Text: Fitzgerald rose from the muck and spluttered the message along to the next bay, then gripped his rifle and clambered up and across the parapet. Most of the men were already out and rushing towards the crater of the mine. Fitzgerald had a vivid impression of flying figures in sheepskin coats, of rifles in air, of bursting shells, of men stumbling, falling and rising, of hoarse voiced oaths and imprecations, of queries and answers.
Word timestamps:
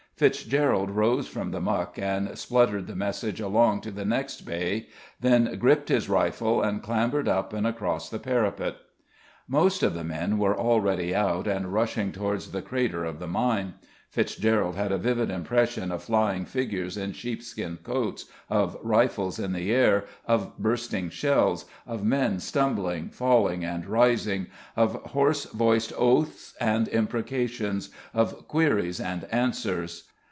Fitzgerald 0.21 0.91
rose 0.91 1.27
from 1.27 1.49
the 1.49 1.59
muck 1.61 1.97
and 1.97 2.37
spluttered 2.37 2.85
the 2.85 2.95
message 2.95 3.41
along 3.41 3.81
to 3.81 3.89
the 3.89 4.05
next 4.05 4.41
bay, 4.41 4.85
then 5.19 5.57
gripped 5.57 5.89
his 5.89 6.07
rifle 6.07 6.61
and 6.61 6.83
clambered 6.83 7.27
up 7.27 7.53
and 7.53 7.65
across 7.65 8.07
the 8.07 8.19
parapet. 8.19 8.75
Most 9.47 9.81
of 9.81 9.95
the 9.95 10.03
men 10.03 10.37
were 10.37 10.55
already 10.55 11.15
out 11.15 11.47
and 11.47 11.73
rushing 11.73 12.11
towards 12.11 12.51
the 12.51 12.61
crater 12.61 13.03
of 13.03 13.17
the 13.17 13.25
mine. 13.27 13.73
Fitzgerald 14.11 14.75
had 14.75 14.91
a 14.91 14.99
vivid 14.99 15.31
impression 15.31 15.91
of 15.91 16.03
flying 16.03 16.45
figures 16.45 16.97
in 16.97 17.13
sheepskin 17.13 17.77
coats, 17.81 18.25
of 18.47 18.77
rifles 18.83 19.39
in 19.39 19.55
air, 19.55 20.05
of 20.27 20.55
bursting 20.59 21.09
shells, 21.09 21.65
of 21.87 22.03
men 22.03 22.37
stumbling, 22.37 23.09
falling 23.09 23.65
and 23.65 23.87
rising, 23.87 24.47
of 24.75 24.93
hoarse 25.01 25.45
voiced 25.45 25.93
oaths 25.97 26.53
and 26.61 26.87
imprecations, 26.89 27.89
of 28.13 28.47
queries 28.47 28.99
and 28.99 29.23
answers. 29.31 30.03